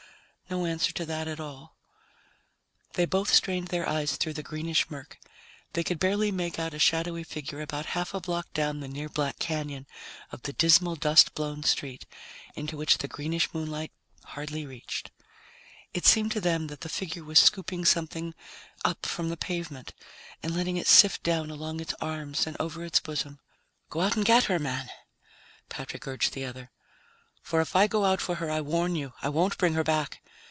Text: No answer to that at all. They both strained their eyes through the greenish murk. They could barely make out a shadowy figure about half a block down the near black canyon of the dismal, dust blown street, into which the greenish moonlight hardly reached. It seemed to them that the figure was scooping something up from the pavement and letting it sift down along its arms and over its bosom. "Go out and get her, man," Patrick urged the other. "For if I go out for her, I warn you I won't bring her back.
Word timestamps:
No 0.51 0.65
answer 0.65 0.91
to 0.91 1.05
that 1.05 1.29
at 1.29 1.39
all. 1.39 1.77
They 2.95 3.05
both 3.05 3.33
strained 3.33 3.69
their 3.69 3.87
eyes 3.87 4.17
through 4.17 4.33
the 4.33 4.43
greenish 4.43 4.89
murk. 4.89 5.17
They 5.71 5.81
could 5.81 5.97
barely 5.97 6.29
make 6.29 6.59
out 6.59 6.73
a 6.73 6.77
shadowy 6.79 7.23
figure 7.23 7.61
about 7.61 7.85
half 7.95 8.13
a 8.13 8.19
block 8.19 8.51
down 8.51 8.81
the 8.81 8.89
near 8.89 9.07
black 9.07 9.39
canyon 9.39 9.87
of 10.29 10.41
the 10.43 10.51
dismal, 10.51 10.97
dust 10.97 11.33
blown 11.35 11.63
street, 11.63 12.05
into 12.53 12.75
which 12.75 12.97
the 12.97 13.07
greenish 13.07 13.53
moonlight 13.53 13.93
hardly 14.25 14.65
reached. 14.65 15.11
It 15.93 16.05
seemed 16.05 16.33
to 16.33 16.41
them 16.41 16.67
that 16.67 16.81
the 16.81 16.89
figure 16.89 17.23
was 17.23 17.39
scooping 17.39 17.85
something 17.85 18.35
up 18.83 19.05
from 19.05 19.29
the 19.29 19.37
pavement 19.37 19.93
and 20.43 20.53
letting 20.53 20.75
it 20.75 20.85
sift 20.87 21.23
down 21.23 21.49
along 21.49 21.79
its 21.79 21.93
arms 22.01 22.45
and 22.45 22.57
over 22.59 22.83
its 22.83 22.99
bosom. 22.99 23.39
"Go 23.89 24.01
out 24.01 24.17
and 24.17 24.25
get 24.25 24.43
her, 24.45 24.59
man," 24.59 24.89
Patrick 25.69 26.05
urged 26.07 26.33
the 26.33 26.43
other. 26.43 26.71
"For 27.41 27.61
if 27.61 27.73
I 27.73 27.87
go 27.87 28.03
out 28.03 28.19
for 28.19 28.35
her, 28.35 28.51
I 28.51 28.59
warn 28.59 28.97
you 28.97 29.13
I 29.21 29.29
won't 29.29 29.57
bring 29.57 29.75
her 29.75 29.83
back. 29.85 30.17